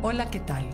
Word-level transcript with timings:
Hola, 0.00 0.30
¿qué 0.30 0.38
tal? 0.38 0.64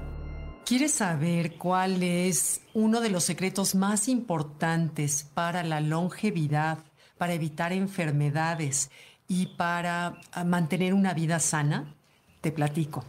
¿Quieres 0.66 0.92
saber 0.92 1.56
cuál 1.56 2.02
es 2.02 2.60
uno 2.74 3.00
de 3.00 3.08
los 3.08 3.24
secretos 3.24 3.74
más 3.74 4.06
importantes 4.08 5.26
para 5.32 5.62
la 5.62 5.80
longevidad, 5.80 6.80
para 7.16 7.32
evitar 7.32 7.72
enfermedades 7.72 8.90
y 9.26 9.46
para 9.46 10.20
ah, 10.30 10.44
mantener 10.44 10.92
una 10.92 11.14
vida 11.14 11.40
sana? 11.40 11.94
Te 12.42 12.52
platico. 12.52 13.02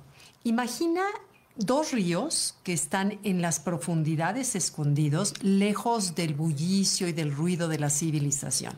Imagina 0.45 1.03
dos 1.57 1.91
ríos 1.91 2.55
que 2.63 2.71
están 2.71 3.19
en 3.23 3.41
las 3.41 3.59
profundidades 3.59 4.55
escondidos, 4.55 5.33
lejos 5.43 6.15
del 6.15 6.33
bullicio 6.33 7.09
y 7.09 7.11
del 7.11 7.35
ruido 7.35 7.67
de 7.67 7.79
la 7.79 7.89
civilización. 7.89 8.73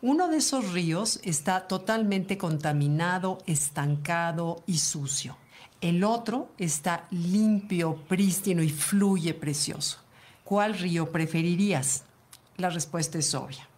Uno 0.00 0.28
de 0.28 0.38
esos 0.38 0.72
ríos 0.72 1.20
está 1.22 1.68
totalmente 1.68 2.38
contaminado, 2.38 3.36
estancado 3.46 4.62
y 4.66 4.78
sucio. 4.78 5.36
El 5.80 6.02
otro 6.02 6.50
está 6.58 7.06
limpio, 7.10 7.96
prístino 8.08 8.62
y 8.62 8.68
fluye 8.68 9.32
precioso. 9.32 9.98
¿Cuál 10.42 10.74
río 10.74 11.12
preferirías? 11.12 12.04
La 12.56 12.70
respuesta 12.70 13.18
es 13.18 13.32
obvia. 13.34 13.68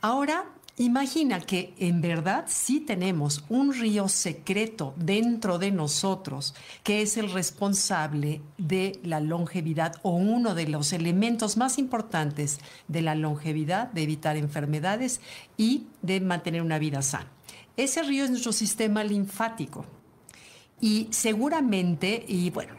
Ahora, 0.00 0.44
imagina 0.76 1.40
que 1.40 1.74
en 1.78 2.00
verdad 2.00 2.44
sí 2.46 2.78
tenemos 2.78 3.44
un 3.48 3.74
río 3.74 4.08
secreto 4.08 4.94
dentro 4.96 5.58
de 5.58 5.72
nosotros 5.72 6.54
que 6.84 7.02
es 7.02 7.16
el 7.16 7.32
responsable 7.32 8.40
de 8.56 9.00
la 9.02 9.18
longevidad 9.18 9.96
o 10.02 10.12
uno 10.12 10.54
de 10.54 10.68
los 10.68 10.92
elementos 10.92 11.56
más 11.56 11.76
importantes 11.78 12.60
de 12.86 13.02
la 13.02 13.16
longevidad, 13.16 13.88
de 13.88 14.02
evitar 14.02 14.36
enfermedades 14.36 15.20
y 15.56 15.86
de 16.02 16.20
mantener 16.20 16.62
una 16.62 16.78
vida 16.78 17.02
sana. 17.02 17.26
Ese 17.76 18.02
río 18.02 18.24
es 18.24 18.30
nuestro 18.30 18.52
sistema 18.52 19.02
linfático. 19.02 19.86
Y 20.82 21.06
seguramente, 21.10 22.24
y 22.26 22.50
bueno, 22.50 22.74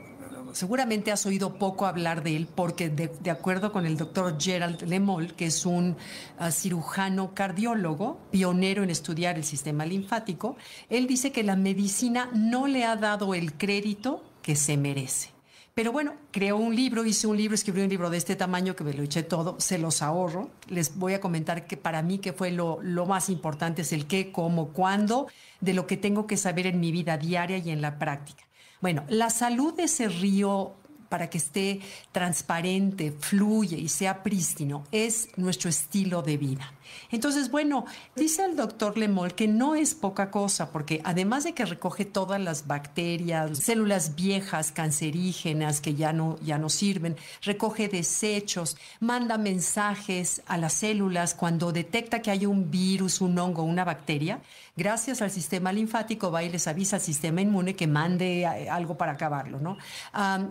seguramente 0.51 1.11
has 1.11 1.25
oído 1.25 1.55
poco 1.55 1.85
hablar 1.85 2.21
de 2.21 2.35
él 2.35 2.47
porque 2.53 2.89
de, 2.89 3.31
acuerdo 3.31 3.71
con 3.71 3.85
el 3.85 3.97
doctor 3.97 4.35
Gerald 4.39 4.81
Lemol, 4.83 5.33
que 5.33 5.45
es 5.45 5.65
un 5.65 5.95
ah, 6.37 6.51
cirujano 6.51 7.33
cardiólogo, 7.33 8.19
pionero 8.29 8.83
en 8.83 8.89
estudiar 8.89 9.37
el 9.37 9.45
sistema 9.45 9.85
linfático, 9.85 10.57
él 10.89 11.07
dice 11.07 11.31
que 11.31 11.43
la 11.43 11.55
medicina 11.55 12.29
no 12.35 12.67
le 12.67 12.85
ha 12.85 12.95
dado 12.95 13.33
el 13.33 13.53
crédito 13.53 14.23
que 14.41 14.55
se 14.55 14.77
merece. 14.77 15.32
Pero 15.75 15.91
bueno, 15.91 16.13
creó 16.29 16.57
un 16.57 16.75
libro, 16.75 17.03
hice 17.03 17.25
un 17.25 17.35
libro, 17.35 17.55
escribió 17.55 17.83
un 17.83 17.89
libro 17.89 18.11
de 18.11 18.17
este 18.17 18.35
tamaño 18.35 18.75
que 18.75 18.83
me 18.83 18.93
lo 18.93 19.01
eché 19.01 19.23
todo, 19.23 19.59
se 19.59 19.79
los 19.79 20.03
ahorro. 20.03 20.51
Les 20.67 20.95
voy 20.95 21.13
a 21.13 21.19
comentar 21.19 21.65
que 21.65 21.77
para 21.77 22.03
mí 22.03 22.19
que 22.19 22.31
fue 22.31 22.51
lo, 22.51 22.79
lo 22.83 23.07
más 23.07 23.27
importante 23.29 23.81
es 23.81 23.91
el 23.91 24.05
qué, 24.05 24.31
cómo, 24.31 24.69
cuándo, 24.69 25.27
de 25.61 25.73
lo 25.73 25.87
que 25.87 25.97
tengo 25.97 26.27
que 26.27 26.37
saber 26.37 26.67
en 26.67 26.79
mi 26.79 26.91
vida 26.91 27.17
diaria 27.17 27.57
y 27.57 27.71
en 27.71 27.81
la 27.81 27.97
práctica. 27.97 28.43
Bueno, 28.81 29.03
la 29.09 29.31
salud 29.31 29.73
de 29.73 29.83
ese 29.83 30.09
río 30.09 30.75
para 31.13 31.29
que 31.29 31.37
esté 31.37 31.79
transparente, 32.11 33.11
fluye 33.11 33.77
y 33.77 33.87
sea 33.87 34.23
prístino, 34.23 34.83
es 34.91 35.29
nuestro 35.37 35.69
estilo 35.69 36.23
de 36.23 36.37
vida. 36.37 36.73
Entonces, 37.11 37.51
bueno, 37.51 37.85
dice 38.15 38.43
el 38.43 38.55
doctor 38.55 38.97
Lemol 38.97 39.35
que 39.35 39.47
no 39.47 39.75
es 39.75 39.93
poca 39.93 40.31
cosa, 40.31 40.71
porque 40.71 41.01
además 41.03 41.43
de 41.43 41.53
que 41.53 41.65
recoge 41.65 42.05
todas 42.05 42.41
las 42.41 42.67
bacterias, 42.67 43.59
células 43.59 44.15
viejas, 44.15 44.71
cancerígenas 44.71 45.81
que 45.81 45.95
ya 45.95 46.13
no, 46.13 46.39
ya 46.41 46.57
no 46.57 46.69
sirven, 46.69 47.15
recoge 47.41 47.87
desechos, 47.87 48.77
manda 48.99 49.37
mensajes 49.37 50.41
a 50.47 50.57
las 50.57 50.73
células 50.73 51.35
cuando 51.35 51.71
detecta 51.71 52.21
que 52.21 52.31
hay 52.31 52.45
un 52.45 52.71
virus, 52.71 53.21
un 53.21 53.37
hongo, 53.37 53.63
una 53.63 53.83
bacteria, 53.83 54.41
gracias 54.75 55.21
al 55.21 55.29
sistema 55.29 55.71
linfático 55.71 56.31
va 56.31 56.43
y 56.43 56.49
les 56.49 56.67
avisa 56.67 56.95
al 56.95 57.01
sistema 57.01 57.41
inmune 57.41 57.75
que 57.75 57.87
mande 57.87 58.45
algo 58.45 58.97
para 58.97 59.13
acabarlo, 59.13 59.59
¿no? 59.59 59.77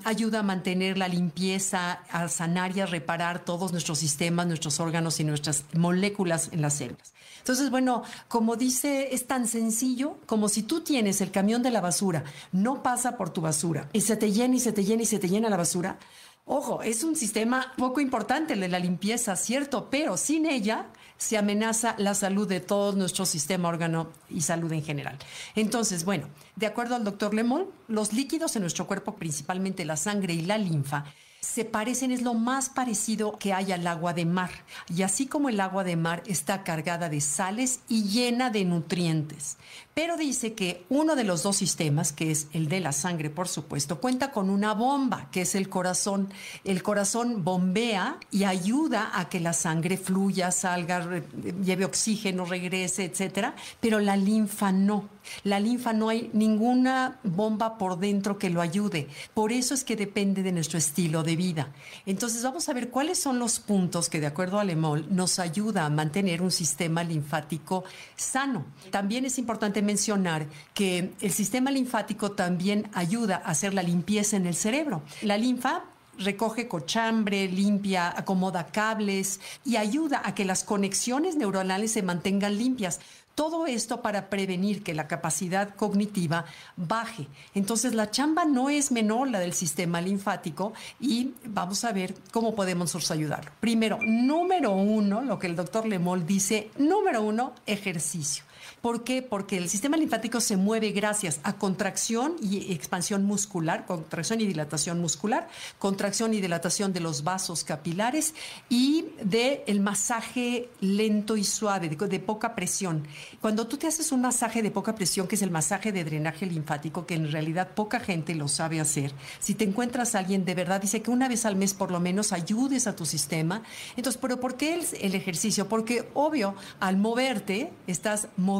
ayuda 0.04 0.40
a 0.40 0.42
mantener 0.52 0.98
la 0.98 1.08
limpieza, 1.08 2.02
a 2.10 2.28
sanar 2.28 2.76
y 2.76 2.80
a 2.80 2.86
reparar 2.86 3.42
todos 3.42 3.72
nuestros 3.72 3.98
sistemas, 3.98 4.46
nuestros 4.46 4.80
órganos 4.80 5.18
y 5.18 5.24
nuestras 5.24 5.64
moléculas 5.72 6.50
en 6.52 6.60
las 6.60 6.74
células. 6.74 7.14
Entonces, 7.38 7.70
bueno, 7.70 8.02
como 8.28 8.56
dice, 8.56 9.14
es 9.14 9.26
tan 9.26 9.48
sencillo 9.48 10.18
como 10.26 10.50
si 10.50 10.62
tú 10.62 10.82
tienes 10.82 11.22
el 11.22 11.30
camión 11.30 11.62
de 11.62 11.70
la 11.70 11.80
basura, 11.80 12.22
no 12.52 12.82
pasa 12.82 13.16
por 13.16 13.30
tu 13.30 13.40
basura 13.40 13.88
y 13.94 14.02
se 14.02 14.16
te 14.16 14.30
llena 14.30 14.56
y 14.56 14.60
se 14.60 14.72
te 14.72 14.84
llena 14.84 15.02
y 15.02 15.06
se 15.06 15.18
te 15.18 15.28
llena 15.28 15.48
la 15.48 15.56
basura. 15.56 15.98
Ojo, 16.44 16.82
es 16.82 17.04
un 17.04 17.14
sistema 17.14 17.72
poco 17.76 18.00
importante 18.00 18.54
el 18.54 18.60
de 18.60 18.68
la 18.68 18.80
limpieza, 18.80 19.36
cierto, 19.36 19.88
pero 19.90 20.16
sin 20.16 20.44
ella 20.44 20.86
se 21.16 21.38
amenaza 21.38 21.94
la 21.98 22.14
salud 22.14 22.48
de 22.48 22.58
todo 22.58 22.92
nuestro 22.92 23.26
sistema 23.26 23.68
órgano 23.68 24.10
y 24.28 24.40
salud 24.40 24.72
en 24.72 24.82
general. 24.82 25.16
Entonces, 25.54 26.04
bueno, 26.04 26.28
de 26.56 26.66
acuerdo 26.66 26.96
al 26.96 27.04
doctor 27.04 27.32
Lemon, 27.32 27.66
los 27.86 28.12
líquidos 28.12 28.56
en 28.56 28.62
nuestro 28.62 28.88
cuerpo, 28.88 29.14
principalmente 29.14 29.84
la 29.84 29.96
sangre 29.96 30.34
y 30.34 30.42
la 30.42 30.58
linfa, 30.58 31.04
se 31.42 31.64
parecen, 31.64 32.12
es 32.12 32.22
lo 32.22 32.34
más 32.34 32.70
parecido 32.70 33.36
que 33.36 33.52
hay 33.52 33.72
al 33.72 33.84
agua 33.88 34.14
de 34.14 34.24
mar. 34.24 34.50
Y 34.88 35.02
así 35.02 35.26
como 35.26 35.48
el 35.48 35.58
agua 35.58 35.82
de 35.82 35.96
mar 35.96 36.22
está 36.26 36.62
cargada 36.62 37.08
de 37.08 37.20
sales 37.20 37.80
y 37.88 38.04
llena 38.04 38.48
de 38.50 38.64
nutrientes. 38.64 39.56
Pero 39.92 40.16
dice 40.16 40.54
que 40.54 40.86
uno 40.88 41.16
de 41.16 41.24
los 41.24 41.42
dos 41.42 41.56
sistemas, 41.56 42.12
que 42.12 42.30
es 42.30 42.46
el 42.52 42.68
de 42.68 42.78
la 42.78 42.92
sangre, 42.92 43.28
por 43.28 43.48
supuesto, 43.48 44.00
cuenta 44.00 44.30
con 44.30 44.50
una 44.50 44.72
bomba, 44.72 45.28
que 45.32 45.42
es 45.42 45.56
el 45.56 45.68
corazón. 45.68 46.32
El 46.64 46.82
corazón 46.82 47.42
bombea 47.42 48.18
y 48.30 48.44
ayuda 48.44 49.10
a 49.12 49.28
que 49.28 49.40
la 49.40 49.52
sangre 49.52 49.96
fluya, 49.96 50.52
salga, 50.52 51.22
lleve 51.62 51.84
oxígeno, 51.84 52.44
regrese, 52.44 53.04
etcétera. 53.04 53.56
Pero 53.80 53.98
la 53.98 54.16
linfa 54.16 54.70
no. 54.70 55.10
La 55.44 55.60
linfa 55.60 55.92
no 55.92 56.08
hay 56.08 56.30
ninguna 56.32 57.18
bomba 57.24 57.78
por 57.78 57.98
dentro 57.98 58.38
que 58.38 58.48
lo 58.48 58.60
ayude. 58.60 59.08
Por 59.34 59.52
eso 59.52 59.74
es 59.74 59.84
que 59.84 59.96
depende 59.96 60.42
de 60.42 60.52
nuestro 60.52 60.78
estilo 60.78 61.22
de 61.22 61.31
vida. 61.36 61.68
Entonces 62.06 62.42
vamos 62.42 62.68
a 62.68 62.72
ver 62.72 62.90
cuáles 62.90 63.20
son 63.20 63.38
los 63.38 63.58
puntos 63.58 64.08
que 64.08 64.20
de 64.20 64.26
acuerdo 64.26 64.58
a 64.58 64.64
Lemol 64.64 65.06
nos 65.10 65.38
ayuda 65.38 65.86
a 65.86 65.90
mantener 65.90 66.42
un 66.42 66.50
sistema 66.50 67.04
linfático 67.04 67.84
sano. 68.16 68.64
También 68.90 69.24
es 69.24 69.38
importante 69.38 69.82
mencionar 69.82 70.46
que 70.74 71.12
el 71.20 71.32
sistema 71.32 71.70
linfático 71.70 72.32
también 72.32 72.88
ayuda 72.92 73.42
a 73.44 73.50
hacer 73.50 73.74
la 73.74 73.82
limpieza 73.82 74.36
en 74.36 74.46
el 74.46 74.54
cerebro. 74.54 75.02
La 75.22 75.36
linfa 75.36 75.84
recoge 76.18 76.68
cochambre, 76.68 77.48
limpia, 77.48 78.12
acomoda 78.16 78.66
cables 78.66 79.40
y 79.64 79.76
ayuda 79.76 80.22
a 80.24 80.34
que 80.34 80.44
las 80.44 80.64
conexiones 80.64 81.36
neuronales 81.36 81.92
se 81.92 82.02
mantengan 82.02 82.58
limpias. 82.58 83.00
Todo 83.34 83.66
esto 83.66 84.02
para 84.02 84.28
prevenir 84.28 84.82
que 84.82 84.94
la 84.94 85.08
capacidad 85.08 85.74
cognitiva 85.74 86.44
baje. 86.76 87.28
Entonces 87.54 87.94
la 87.94 88.10
chamba 88.10 88.44
no 88.44 88.68
es 88.68 88.92
menor 88.92 89.30
la 89.30 89.40
del 89.40 89.54
sistema 89.54 90.00
linfático 90.00 90.72
y 91.00 91.32
vamos 91.46 91.84
a 91.84 91.92
ver 91.92 92.14
cómo 92.30 92.54
podemos 92.54 92.92
ayudarlo. 93.10 93.50
Primero, 93.60 93.98
número 94.02 94.72
uno, 94.72 95.22
lo 95.22 95.38
que 95.38 95.46
el 95.46 95.56
doctor 95.56 95.86
Lemol 95.86 96.26
dice, 96.26 96.70
número 96.78 97.22
uno, 97.22 97.54
ejercicio. 97.66 98.44
¿Por 98.80 99.04
qué? 99.04 99.22
Porque 99.22 99.58
el 99.58 99.68
sistema 99.68 99.96
linfático 99.96 100.40
se 100.40 100.56
mueve 100.56 100.90
gracias 100.90 101.40
a 101.42 101.54
contracción 101.54 102.36
y 102.40 102.72
expansión 102.72 103.24
muscular, 103.24 103.86
contracción 103.86 104.40
y 104.40 104.46
dilatación 104.46 105.00
muscular, 105.00 105.48
contracción 105.78 106.34
y 106.34 106.40
dilatación 106.40 106.92
de 106.92 107.00
los 107.00 107.24
vasos 107.24 107.64
capilares 107.64 108.34
y 108.68 109.06
de 109.22 109.64
el 109.66 109.80
masaje 109.80 110.68
lento 110.80 111.36
y 111.36 111.44
suave, 111.44 111.88
de, 111.88 112.20
poca 112.20 112.54
presión. 112.54 113.06
Cuando 113.40 113.66
tú 113.66 113.76
te 113.76 113.86
haces 113.86 114.12
un 114.12 114.22
masaje 114.22 114.62
de 114.62 114.70
poca 114.70 114.94
presión, 114.94 115.26
que 115.26 115.36
es 115.36 115.42
el 115.42 115.50
masaje 115.50 115.92
de 115.92 116.04
drenaje 116.04 116.46
linfático, 116.46 117.06
que 117.06 117.14
en 117.14 117.30
realidad 117.30 117.68
poca 117.74 118.00
gente 118.00 118.34
lo 118.34 118.48
sabe 118.48 118.80
hacer, 118.80 119.12
si 119.38 119.54
te 119.54 119.64
encuentras 119.64 120.14
a 120.14 120.18
alguien 120.18 120.44
de 120.44 120.54
verdad, 120.54 120.80
dice 120.80 121.02
que 121.02 121.10
una 121.10 121.28
vez 121.28 121.44
al 121.44 121.56
mes 121.56 121.74
por 121.74 121.90
lo 121.90 122.00
menos 122.00 122.32
ayudes 122.32 122.86
a 122.86 122.96
tu 122.96 123.06
sistema. 123.06 123.62
Entonces, 123.96 124.20
¿pero 124.20 124.40
por 124.40 124.56
qué 124.56 124.74
el, 124.74 124.86
el 125.00 125.14
ejercicio? 125.14 125.68
Porque 125.68 126.08
obvio, 126.14 126.54
al 126.80 126.96
moverte, 126.96 127.72
estás 127.86 128.28
moviendo 128.36 128.51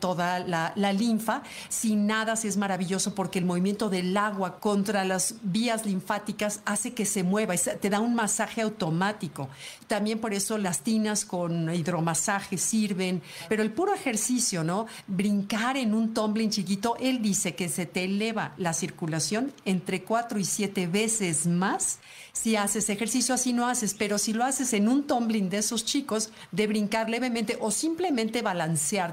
toda 0.00 0.40
la, 0.40 0.92
linfa. 0.92 1.42
Sin 1.68 2.06
nada 2.06 2.34
es 2.34 2.56
maravilloso 2.56 3.14
porque 3.14 3.38
el 3.38 3.44
movimiento 3.44 3.88
del 3.88 4.16
agua 4.16 4.58
contra 4.58 5.04
las 5.04 5.36
vías 5.42 5.86
linfáticas 5.86 6.60
hace 6.64 6.92
que 6.92 7.06
se 7.06 7.22
mueva, 7.22 7.54
te 7.56 7.90
da 7.90 8.00
un 8.00 8.14
masaje 8.14 8.62
automático. 8.62 9.48
También 9.86 10.18
por 10.18 10.34
eso 10.34 10.58
las 10.58 10.80
tinas 10.80 11.24
con 11.24 11.72
hidromasaje 11.72 12.58
sirven, 12.58 13.22
pero 13.48 13.62
el 13.62 13.72
puro 13.72 13.94
ejercicio, 13.94 14.64
¿no? 14.64 14.86
Brincar 15.06 15.76
en 15.76 15.94
un 15.94 16.14
tumbling 16.14 16.50
chiquito, 16.50 16.96
él 17.00 17.22
dice 17.22 17.54
que 17.54 17.68
se 17.68 17.86
te 17.86 18.04
eleva 18.04 18.54
la 18.56 18.72
circulación 18.72 19.52
entre 19.64 20.02
cuatro 20.02 20.38
y 20.38 20.44
siete 20.44 20.86
veces 20.86 21.46
más 21.46 21.98
si 22.34 22.56
haces 22.56 22.90
ejercicio, 22.90 23.32
así 23.32 23.52
no 23.52 23.68
haces, 23.68 23.94
pero 23.94 24.18
si 24.18 24.32
lo 24.32 24.44
haces 24.44 24.72
en 24.72 24.88
un 24.88 25.04
tumbling 25.04 25.48
de 25.48 25.58
esos 25.58 25.84
chicos, 25.84 26.30
de 26.50 26.66
brincar 26.66 27.08
levemente 27.08 27.56
o 27.60 27.70
simplemente 27.70 28.42
balancearte, 28.42 29.03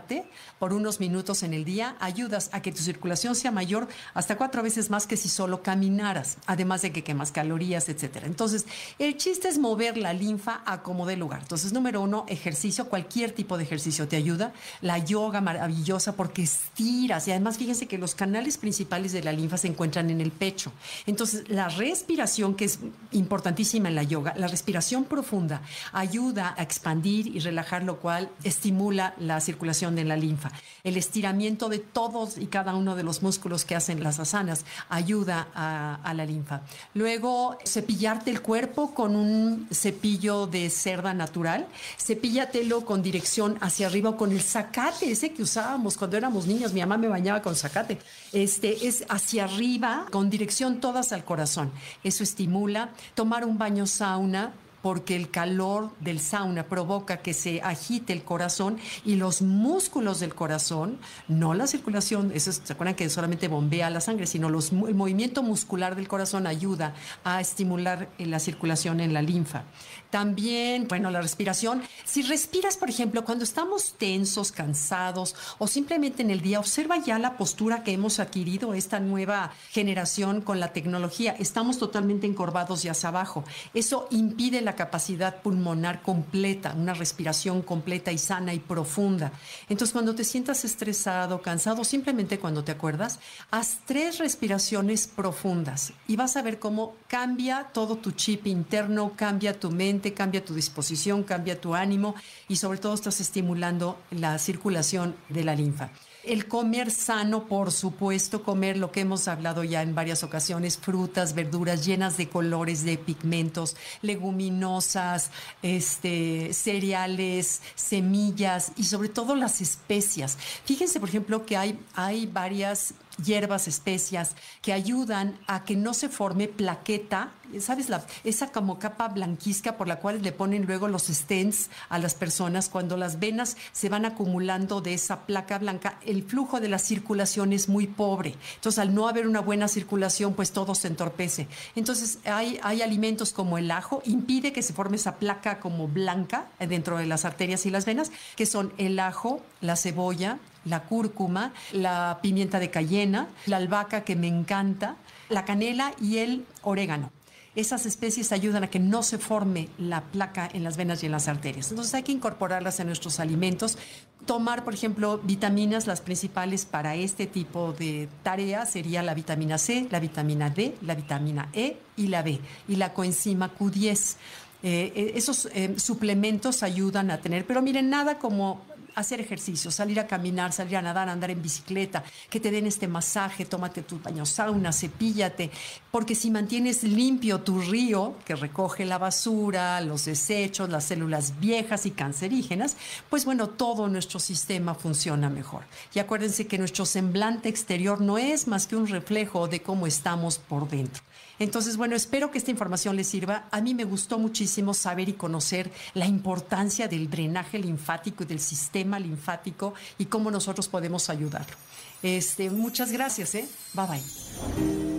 por 0.60 0.74
unos 0.74 1.00
minutos 1.00 1.44
en 1.44 1.54
el 1.54 1.66
día, 1.66 1.96
ayudas 2.00 2.50
a 2.54 2.62
que 2.62 2.72
tu 2.72 2.82
circulación 2.82 3.36
sea 3.36 3.52
mayor 3.52 3.88
hasta 4.14 4.38
cuatro 4.38 4.64
veces 4.64 4.90
más 4.90 5.08
que 5.08 5.18
si 5.18 5.30
solo 5.30 5.64
caminaras, 5.64 6.38
además 6.46 6.82
de 6.82 6.92
que 6.92 7.04
quemas 7.04 7.32
calorías, 7.32 7.90
etcétera. 7.90 8.28
Entonces, 8.28 8.66
el 9.00 9.18
chiste 9.18 9.48
es 9.48 9.58
mover 9.58 9.98
la 9.98 10.14
linfa 10.14 10.62
a 10.66 10.82
como 10.82 11.06
dé 11.06 11.18
lugar. 11.18 11.42
Entonces, 11.42 11.74
número 11.74 12.02
uno, 12.02 12.26
ejercicio, 12.28 12.88
cualquier 12.88 13.32
tipo 13.32 13.58
de 13.58 13.64
ejercicio 13.64 14.08
te 14.08 14.16
ayuda. 14.16 14.54
La 14.82 14.98
yoga 14.98 15.42
maravillosa 15.42 16.16
porque 16.16 16.44
estiras 16.44 17.28
y 17.28 17.32
además 17.32 17.58
fíjense 17.58 17.88
que 17.88 17.98
los 17.98 18.16
canales 18.16 18.58
principales 18.58 19.12
de 19.12 19.24
la 19.24 19.32
linfa 19.32 19.58
se 19.58 19.68
encuentran 19.68 20.10
en 20.10 20.22
el 20.22 20.32
pecho. 20.32 20.72
Entonces, 21.06 21.50
la 21.50 21.70
respiración, 21.70 22.56
que 22.56 22.66
es 22.66 22.80
importantísima 23.12 23.90
en 23.90 23.96
la 23.96 24.04
yoga, 24.04 24.34
la 24.38 24.48
respiración 24.48 25.06
profunda 25.06 25.62
ayuda 25.92 26.56
a 26.58 26.64
expandir 26.64 27.28
y 27.28 27.40
relajar, 27.40 27.84
lo 27.84 28.00
cual 28.00 28.30
estimula 28.44 29.14
la 29.20 29.40
circulación 29.40 29.71
de 29.72 30.04
la 30.04 30.18
linfa. 30.18 30.52
El 30.84 30.98
estiramiento 30.98 31.70
de 31.70 31.80
todos 31.80 32.38
y 32.38 32.48
cada 32.48 32.76
uno 32.76 32.96
de 32.96 33.04
los 33.04 33.24
músculos 33.24 33.64
que 33.64 33.76
hacen 33.76 34.04
las 34.04 34.20
asanas 34.20 34.66
ayuda 34.90 35.48
a, 35.56 36.14
la 36.14 36.26
linfa. 36.26 36.62
Luego, 36.94 37.58
cepillarte 37.66 38.32
el 38.32 38.42
cuerpo 38.42 38.94
con 38.94 39.16
un 39.16 39.68
cepillo 39.72 40.46
de 40.46 40.70
cerda 40.70 41.14
natural. 41.14 41.68
Cepíllatelo 41.98 42.84
con 42.84 43.02
dirección 43.02 43.58
hacia 43.62 43.88
arriba 43.88 44.18
con 44.18 44.34
el 44.34 44.42
zacate, 44.42 45.10
ese 45.10 45.32
que 45.32 45.44
usábamos 45.44 45.98
cuando 45.98 46.18
éramos 46.18 46.48
niños. 46.48 46.74
Mi 46.74 46.82
mamá 46.82 46.98
me 46.98 47.08
bañaba 47.08 47.42
con 47.42 47.56
zacate. 47.56 47.98
Este 48.34 48.88
es 48.88 49.06
hacia 49.08 49.46
arriba, 49.46 50.06
con 50.12 50.30
dirección 50.30 50.82
todas 50.82 51.14
al 51.14 51.24
corazón. 51.24 51.72
Eso 52.04 52.24
estimula. 52.24 52.90
Tomar 53.16 53.46
un 53.46 53.58
baño 53.58 53.88
sauna 53.88 54.52
porque 54.82 55.16
el 55.16 55.30
calor 55.30 55.92
del 56.00 56.20
sauna 56.20 56.64
provoca 56.64 57.18
que 57.18 57.34
se 57.34 57.62
agite 57.62 58.14
el 58.14 58.24
corazón 58.24 58.78
y 59.06 59.16
los 59.16 59.42
músculos 59.42 60.20
del 60.20 60.34
corazón, 60.36 61.00
no 61.28 61.54
la 61.54 61.68
circulación, 61.68 62.32
eso 62.34 62.52
se 62.52 62.74
acuerdan 62.74 62.96
que 62.96 63.10
solamente 63.10 63.48
bombea 63.48 63.90
la 63.90 64.02
sangre, 64.02 64.28
sino 64.28 64.48
el 64.48 64.96
movimiento 64.96 65.44
muscular 65.44 65.96
del 65.96 66.08
corazón 66.08 66.48
ayuda 66.48 66.94
a 67.24 67.42
estimular 67.42 68.10
eh, 68.18 68.26
la 68.26 68.40
circulación 68.40 69.00
en 69.00 69.14
la 69.14 69.22
linfa. 69.22 69.64
También, 70.10 70.88
bueno, 70.90 71.10
la 71.10 71.22
respiración. 71.22 71.82
Si 72.04 72.22
respiras, 72.24 72.76
por 72.76 72.90
ejemplo, 72.90 73.24
cuando 73.24 73.46
estamos 73.46 73.94
tensos, 73.94 74.52
cansados 74.52 75.36
o 75.58 75.68
simplemente 75.68 76.22
en 76.22 76.32
el 76.32 76.42
día, 76.42 76.60
observa 76.60 76.98
ya 76.98 77.18
la 77.18 77.38
postura 77.38 77.84
que 77.84 77.94
hemos 77.94 78.20
adquirido 78.20 78.74
esta 78.74 79.00
nueva 79.00 79.54
generación 79.70 80.42
con 80.42 80.60
la 80.60 80.74
tecnología. 80.74 81.36
Estamos 81.40 81.78
totalmente 81.78 82.28
encorvados 82.28 82.84
y 82.84 82.90
hacia 82.90 83.10
abajo. 83.10 83.46
Eso 83.74 84.08
impide 84.12 84.62
la 84.62 84.71
capacidad 84.76 85.42
pulmonar 85.42 86.02
completa, 86.02 86.74
una 86.74 86.94
respiración 86.94 87.62
completa 87.62 88.12
y 88.12 88.18
sana 88.18 88.54
y 88.54 88.60
profunda. 88.60 89.32
Entonces, 89.70 89.94
cuando 89.94 90.16
te 90.16 90.24
sientas 90.24 90.66
estresado, 90.66 91.42
cansado, 91.42 91.84
simplemente 91.84 92.40
cuando 92.40 92.64
te 92.64 92.72
acuerdas, 92.72 93.20
haz 93.50 93.80
tres 93.86 94.18
respiraciones 94.20 95.08
profundas 95.08 95.94
y 96.08 96.16
vas 96.16 96.38
a 96.38 96.42
ver 96.42 96.60
cómo 96.60 96.96
cambia 97.08 97.70
todo 97.74 97.98
tu 97.98 98.12
chip 98.12 98.48
interno, 98.48 99.14
cambia 99.16 99.60
tu 99.60 99.72
mente, 99.72 100.14
cambia 100.14 100.44
tu 100.44 100.54
disposición, 100.54 101.24
cambia 101.24 101.60
tu 101.60 101.76
ánimo 101.76 102.16
y 102.48 102.56
sobre 102.58 102.80
todo 102.80 102.94
estás 102.94 103.22
estimulando 103.22 103.98
la 104.12 104.38
circulación 104.40 105.16
de 105.30 105.44
la 105.44 105.56
linfa. 105.56 105.90
El 106.24 106.48
comer 106.48 106.92
sano, 106.92 107.48
por 107.48 107.72
supuesto, 107.72 108.44
comer 108.44 108.78
lo 108.78 108.92
que 108.92 109.02
hemos 109.02 109.28
hablado 109.28 109.64
ya 109.64 109.82
en 109.82 109.96
varias 109.96 110.24
ocasiones, 110.24 110.78
frutas, 110.78 111.34
verduras 111.34 111.84
llenas 111.84 112.16
de 112.16 112.30
colores, 112.30 112.84
de 112.84 113.00
pigmentos, 113.00 113.76
leguminosas, 114.04 115.32
este, 115.64 116.54
cereales, 116.54 117.64
semillas 117.74 118.72
y 118.78 118.84
sobre 118.84 119.10
todo 119.10 119.36
las 119.36 119.62
especias. 119.62 120.38
Fíjense, 120.64 121.00
por 121.00 121.10
ejemplo, 121.10 121.44
que 121.44 121.58
hay, 121.58 121.80
hay 121.96 122.28
varias 122.28 122.94
hierbas, 123.24 123.68
especias 123.68 124.36
que 124.62 124.74
ayudan 124.74 125.38
a 125.48 125.64
que 125.64 125.76
no 125.76 125.94
se 125.94 126.10
forme 126.10 126.48
plaqueta, 126.48 127.32
¿sabes? 127.60 127.90
La, 127.90 128.06
esa 128.24 128.52
como 128.52 128.80
capa 128.80 129.08
blanquizca 129.10 129.78
por 129.78 129.88
la 129.88 129.98
cual 130.00 130.22
le 130.22 130.32
ponen 130.32 130.66
luego 130.66 130.88
los 130.88 131.04
stents 131.04 131.70
a 131.90 132.00
las 132.00 132.16
personas 132.16 132.70
cuando 132.70 132.98
las 132.98 133.20
venas 133.20 133.58
se 133.72 133.90
van 133.90 134.06
acumulando 134.06 134.82
de 134.82 134.94
esa 134.94 135.26
placa 135.26 135.60
blanca, 135.60 135.98
el 136.06 136.24
flujo 136.24 136.60
de 136.60 136.70
la 136.70 136.80
circulación 136.80 137.54
es 137.54 137.70
muy 137.70 137.88
pobre. 137.88 138.36
Entonces, 138.56 138.80
al 138.80 138.94
no 138.94 139.08
haber 139.08 139.28
una 139.28 139.42
buena 139.42 139.68
circulación, 139.68 140.34
pues 140.34 140.52
todo 140.52 140.76
se 140.76 140.88
entorpece. 140.88 141.48
Entonces, 141.76 142.20
hay, 142.26 142.60
hay 142.64 142.82
alimentos 142.82 143.34
como 143.34 143.58
el 143.58 143.72
ajo, 143.72 144.02
impide 144.06 144.54
que 144.54 144.62
se 144.62 144.74
forme 144.74 144.96
esa 144.96 145.16
placa 145.16 145.60
como 145.60 145.88
blanca 145.88 146.48
dentro 146.60 146.98
de 146.98 147.06
las 147.06 147.26
arterias 147.26 147.66
y 147.66 147.70
las 147.70 147.86
venas, 147.86 148.12
que 148.36 148.46
son 148.46 148.74
el 148.78 149.00
ajo, 149.00 149.42
la 149.62 149.76
cebolla, 149.76 150.40
la 150.66 150.84
cúrcuma, 150.84 151.54
la 151.72 152.20
pimienta 152.22 152.60
de 152.60 152.70
cayena, 152.70 153.28
la 153.46 153.58
albahaca 153.58 154.04
que 154.04 154.16
me 154.16 154.28
encanta, 154.28 154.96
la 155.30 155.46
canela 155.46 155.94
y 156.00 156.18
el 156.18 156.46
orégano. 156.62 157.12
Esas 157.54 157.86
especies 157.86 158.32
ayudan 158.32 158.64
a 158.64 158.70
que 158.70 158.80
no 158.80 159.04
se 159.04 159.18
forme 159.18 159.68
la 159.78 160.02
placa 160.04 160.50
en 160.54 160.64
las 160.64 160.78
venas 160.78 161.04
y 161.04 161.08
en 161.08 161.12
las 161.12 161.28
arterias. 161.28 161.70
Entonces 161.70 161.94
hay 161.94 162.04
que 162.04 162.14
incorporarlas 162.14 162.80
en 162.80 162.88
nuestros 162.88 163.20
alimentos. 163.20 163.78
Tomar, 164.26 164.64
por 164.64 164.74
ejemplo, 164.74 165.20
vitaminas, 165.22 165.86
las 165.86 166.00
principales 166.00 166.66
para 166.66 166.96
este 166.96 167.28
tipo 167.28 167.74
de 167.74 168.08
tareas 168.24 168.72
sería 168.72 169.04
la 169.04 169.14
vitamina 169.14 169.58
C, 169.58 169.88
la 169.92 170.00
vitamina 170.00 170.50
D, 170.50 170.76
la 170.82 170.96
vitamina 170.96 171.50
E 171.52 171.78
y 171.98 172.08
la 172.08 172.22
B, 172.22 172.40
y 172.70 172.78
la 172.78 172.94
coenzima 172.94 173.52
Q10. 173.54 174.16
Eh, 174.64 174.94
eh, 174.96 175.12
esos 175.16 175.50
eh, 175.54 175.74
suplementos 175.78 176.64
ayudan 176.64 177.12
a 177.12 177.20
tener, 177.20 177.46
pero 177.46 177.62
miren, 177.62 177.90
nada 177.90 178.18
como 178.18 178.62
hacer 178.96 179.20
ejercicio, 179.20 179.72
salir 179.72 180.00
a 180.00 180.08
caminar, 180.08 180.54
salir 180.54 180.78
a 180.78 180.82
nadar, 180.82 181.10
andar 181.10 181.32
en 181.32 181.42
bicicleta, 181.42 182.04
que 182.30 182.40
te 182.40 182.52
den 182.52 182.68
este 182.68 182.88
masaje, 182.88 183.46
tómate 183.46 183.82
tu 183.82 184.00
baño 184.00 184.26
sauna, 184.26 184.72
cepíllate, 184.72 185.52
porque 185.92 186.16
si 186.16 186.32
mantienes 186.32 186.84
limpio 186.84 187.42
tu 187.42 187.62
río, 187.62 188.16
que 188.26 188.36
recoge 188.36 188.86
la 188.86 188.98
basura, 188.98 189.82
los 189.82 190.06
desechos, 190.06 190.70
las 190.70 190.86
células 190.86 191.40
viejas 191.40 191.86
y 191.86 191.92
cancerígenas, 191.92 192.78
pues 193.10 193.26
bueno, 193.26 193.48
todo 193.48 193.88
nuestro 193.88 194.20
sistema 194.20 194.76
funciona 194.76 195.30
mejor. 195.30 195.64
Y 195.94 196.00
acuérdense 196.00 196.48
que 196.48 196.58
nuestro 196.58 196.86
semblante 196.86 197.50
exterior 197.50 198.02
no 198.02 198.18
es 198.18 198.48
más 198.48 198.68
que 198.68 198.76
un 198.76 198.88
reflejo 198.88 199.48
de 199.48 199.62
cómo 199.62 199.88
estamos 199.88 200.38
por 200.38 200.70
dentro. 200.70 201.02
Entonces, 201.42 201.76
bueno, 201.76 201.96
espero 201.96 202.30
que 202.30 202.38
esta 202.38 202.52
información 202.52 202.96
les 202.96 203.08
sirva. 203.08 203.46
A 203.50 203.62
mí 203.62 203.74
me 203.74 203.84
gustó 203.84 204.20
muchísimo 204.20 204.76
saber 204.76 205.10
y 205.10 205.14
conocer 205.14 205.72
la 205.96 206.06
importancia 206.06 206.88
del 206.88 207.10
drenaje 207.10 207.58
linfático 207.58 208.24
y 208.24 208.28
del 208.28 208.40
sistema 208.40 209.00
linfático 209.00 209.74
y 209.98 210.06
cómo 210.06 210.30
nosotros 210.30 210.68
podemos 210.68 211.10
ayudarlo. 211.10 211.56
Este, 212.04 212.52
muchas 212.52 212.92
gracias, 212.92 213.34
¿eh? 213.34 213.50
Bye 213.74 213.88
bye. 213.88 214.91